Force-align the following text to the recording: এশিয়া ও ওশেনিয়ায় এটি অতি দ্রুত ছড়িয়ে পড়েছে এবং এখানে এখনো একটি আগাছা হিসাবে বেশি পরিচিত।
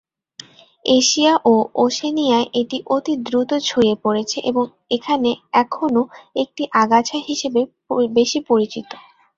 এশিয়া 0.85 1.33
ও 1.45 1.53
ওশেনিয়ায় 1.83 2.47
এটি 2.61 2.77
অতি 2.95 3.13
দ্রুত 3.25 3.51
ছড়িয়ে 3.67 3.95
পড়েছে 4.03 4.37
এবং 4.49 4.65
এখানে 4.91 5.29
এখনো 5.61 6.01
একটি 6.35 6.63
আগাছা 6.81 7.17
হিসাবে 7.27 7.61
বেশি 8.11 8.39
পরিচিত। 8.49 8.87